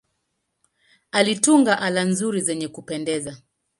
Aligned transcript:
Alitunga 1.11 1.79
ala 1.79 2.01
nzuri 2.03 2.41
zenye 2.41 2.67
kupendeza. 2.67 3.33